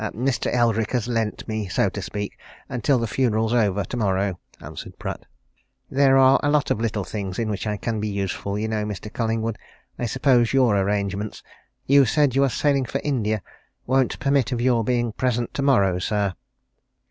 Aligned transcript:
"Mr. 0.01 0.51
Eldrick 0.51 0.93
has 0.93 1.07
lent 1.07 1.47
me 1.47 1.67
so 1.67 1.87
to 1.87 2.01
speak 2.01 2.35
until 2.67 2.97
the 2.97 3.05
funeral's 3.05 3.53
over, 3.53 3.83
tomorrow," 3.85 4.39
answered 4.59 4.97
Pratt. 4.97 5.27
"There 5.91 6.17
are 6.17 6.39
a 6.41 6.49
lot 6.49 6.71
of 6.71 6.81
little 6.81 7.03
things 7.03 7.37
in 7.37 7.51
which 7.51 7.67
I 7.67 7.77
can 7.77 7.99
be 7.99 8.07
useful, 8.07 8.57
you 8.57 8.67
know, 8.67 8.83
Mr. 8.83 9.13
Collingwood. 9.13 9.59
I 9.99 10.07
suppose 10.07 10.53
your 10.53 10.75
arrangements 10.75 11.43
you 11.85 12.05
said 12.05 12.33
you 12.33 12.41
were 12.41 12.49
sailing 12.49 12.85
for 12.85 12.99
India 13.03 13.43
won't 13.85 14.17
permit 14.17 14.51
of 14.51 14.59
your 14.59 14.83
being 14.83 15.11
present 15.11 15.53
tomorrow, 15.53 15.99
sir?" 15.99 16.33